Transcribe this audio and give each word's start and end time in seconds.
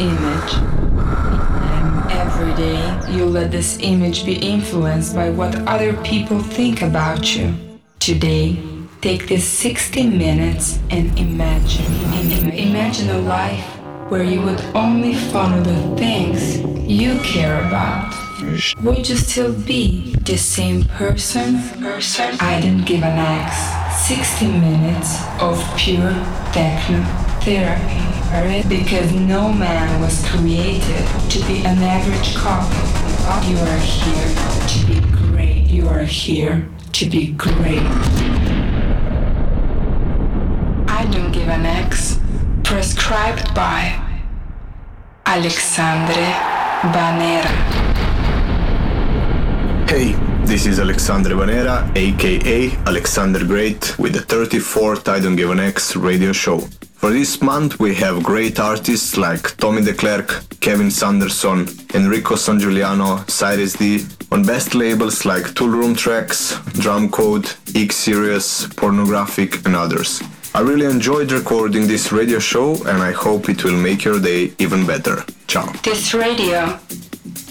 image. 0.00 0.52
And 0.54 2.10
every 2.12 2.54
day 2.54 2.78
you 3.10 3.26
let 3.26 3.50
this 3.50 3.78
image 3.80 4.24
be 4.24 4.36
influenced 4.36 5.14
by 5.14 5.30
what 5.30 5.54
other 5.66 5.92
people 6.02 6.40
think 6.40 6.82
about 6.82 7.34
you. 7.34 7.54
Today, 7.98 8.58
take 9.00 9.28
these 9.28 9.46
60 9.46 10.06
minutes 10.06 10.78
and 10.90 11.18
imagine. 11.18 11.86
Imagine 12.52 13.10
a 13.10 13.18
life 13.18 13.64
where 14.10 14.22
you 14.22 14.40
would 14.42 14.60
only 14.74 15.14
follow 15.14 15.60
the 15.60 15.96
things 15.96 16.60
you 16.88 17.18
care 17.20 17.66
about. 17.66 18.14
Would 18.82 19.08
you 19.08 19.16
still 19.16 19.52
be 19.52 20.14
the 20.22 20.36
same 20.36 20.84
person? 20.84 21.62
Person? 21.80 22.36
I 22.40 22.60
didn't 22.60 22.84
give 22.84 23.02
an 23.02 23.18
X. 23.18 24.06
60 24.06 24.46
minutes 24.46 25.22
of 25.40 25.58
pure 25.76 26.12
techno 26.52 27.25
therapy. 27.46 28.68
Because 28.68 29.12
no 29.12 29.52
man 29.52 30.00
was 30.00 30.20
created 30.26 31.04
to 31.30 31.38
be 31.46 31.64
an 31.64 31.78
average 31.78 32.34
copy. 32.34 32.82
You 33.48 33.56
are 33.56 33.78
here 33.78 34.30
to 34.72 34.78
be 34.90 34.98
great. 35.16 35.62
You 35.68 35.88
are 35.88 36.02
here 36.02 36.68
to 36.92 37.06
be 37.06 37.32
great. 37.32 37.86
I 40.98 41.06
don't 41.12 41.30
give 41.30 41.48
an 41.48 41.64
X. 41.64 42.18
Prescribed 42.64 43.54
by 43.54 43.78
Alexandre 45.24 46.26
Banera. 46.94 47.52
Hey, 49.88 50.12
this 50.44 50.66
is 50.66 50.80
Alexandre 50.80 51.36
Banera, 51.36 51.76
aka 51.96 52.72
Alexander 52.86 53.44
Great, 53.44 53.96
with 54.00 54.14
the 54.14 54.24
34th 54.34 55.06
I 55.06 55.20
Don't 55.20 55.36
Give 55.36 55.50
an 55.50 55.60
X 55.60 55.94
radio 55.94 56.32
show. 56.32 56.60
For 57.06 57.12
this 57.12 57.40
month, 57.40 57.78
we 57.78 57.94
have 57.94 58.24
great 58.24 58.58
artists 58.58 59.16
like 59.16 59.56
Tommy 59.58 59.80
DeClerc, 59.80 60.58
Kevin 60.58 60.90
Saunderson, 60.90 61.68
Enrico 61.94 62.34
Sangiuliano, 62.34 63.30
Cyrus 63.30 63.74
D, 63.74 64.04
on 64.32 64.44
best 64.44 64.74
labels 64.74 65.24
like 65.24 65.54
Toolroom 65.54 65.96
Tracks, 65.96 66.58
Drum 66.80 67.08
Code, 67.08 67.48
X 67.76 67.94
Series, 67.94 68.66
Pornographic, 68.74 69.64
and 69.64 69.76
others. 69.76 70.20
I 70.52 70.62
really 70.62 70.86
enjoyed 70.86 71.30
recording 71.30 71.86
this 71.86 72.10
radio 72.10 72.40
show 72.40 72.74
and 72.88 73.00
I 73.00 73.12
hope 73.12 73.48
it 73.48 73.62
will 73.62 73.80
make 73.80 74.02
your 74.02 74.18
day 74.18 74.52
even 74.58 74.84
better. 74.84 75.24
Ciao. 75.46 75.70
This 75.84 76.12
radio 76.12 76.76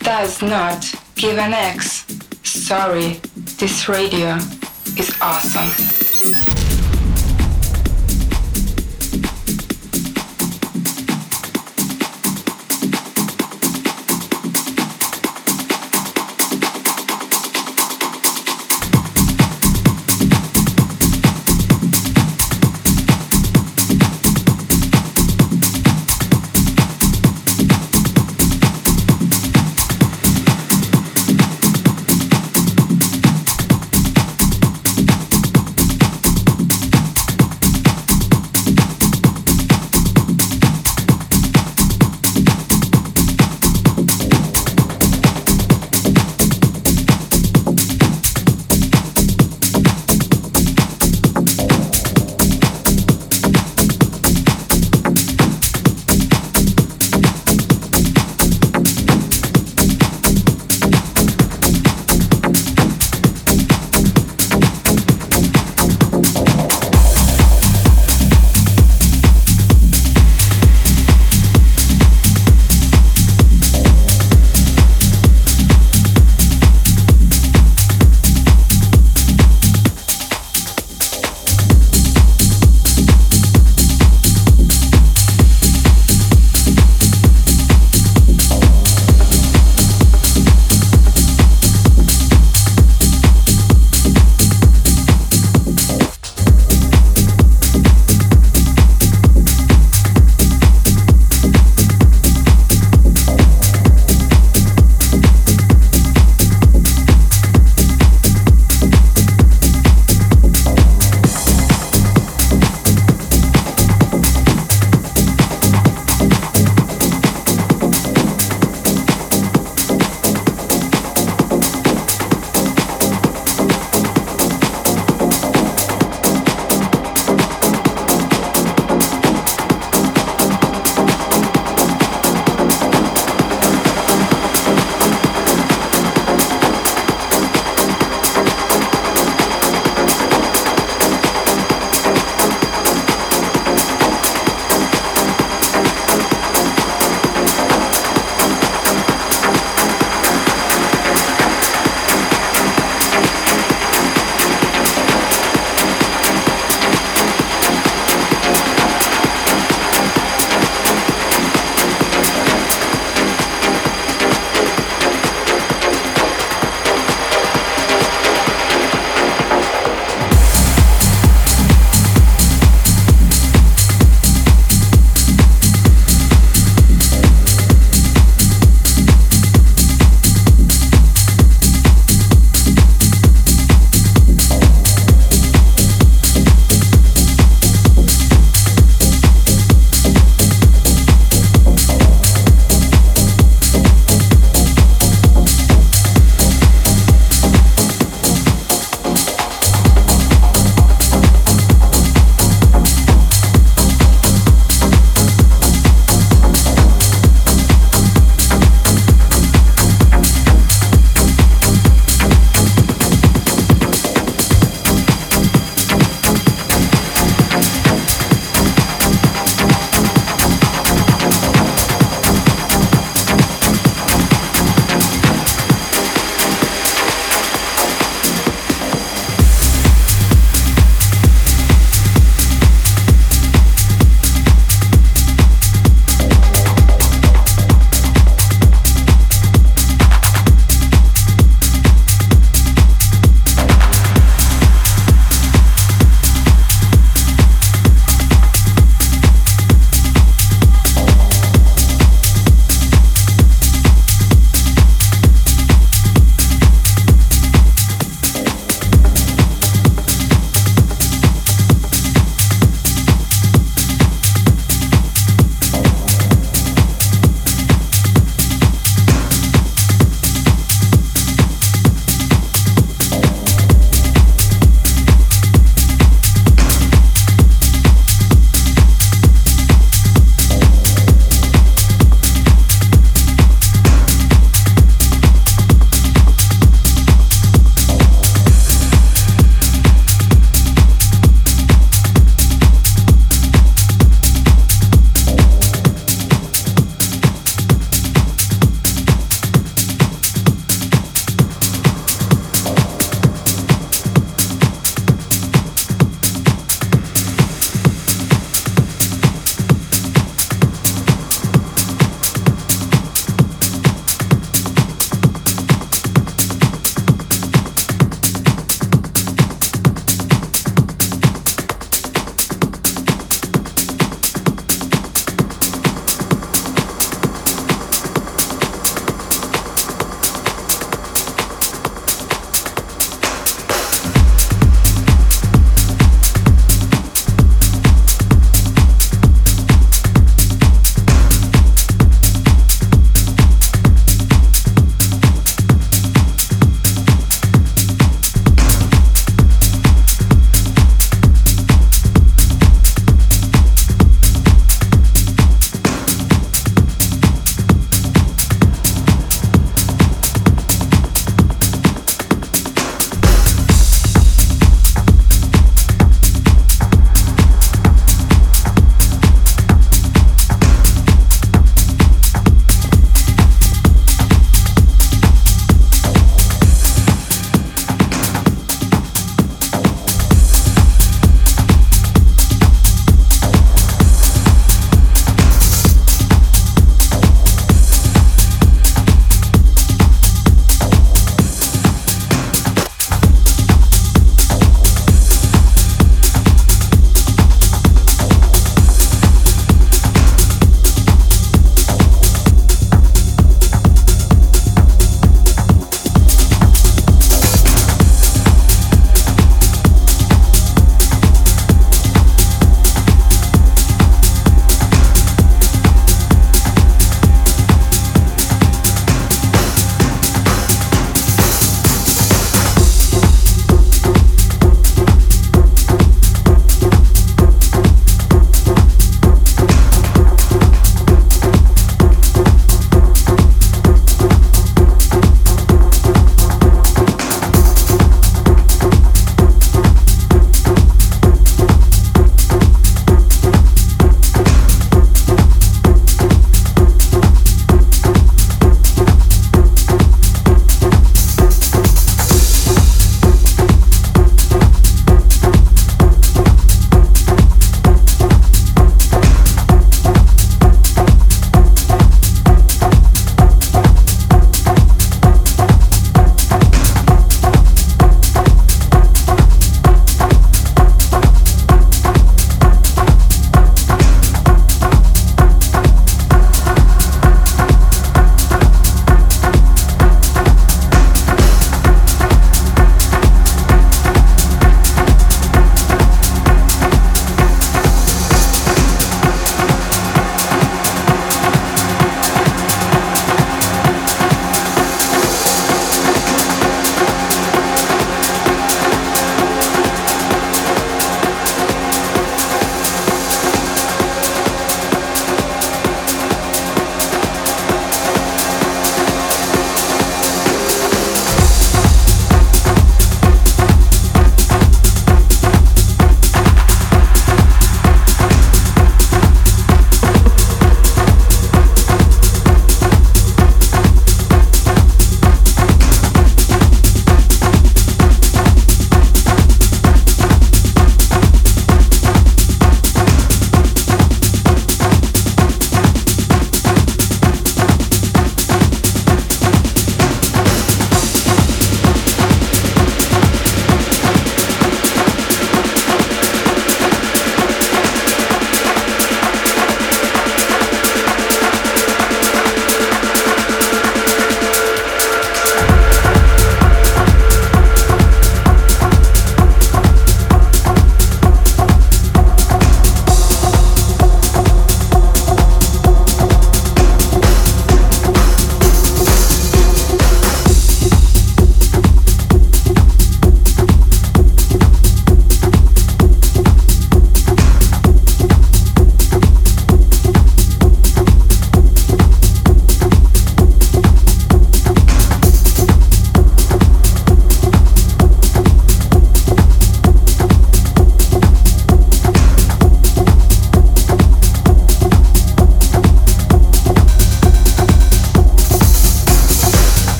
does 0.00 0.42
not 0.42 0.84
give 1.14 1.38
an 1.38 1.54
X. 1.54 2.04
Sorry, 2.42 3.18
this 3.56 3.88
radio 3.88 4.36
is 4.98 5.10
awesome. 5.22 6.87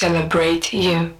Celebrate 0.00 0.72
you. 0.72 1.12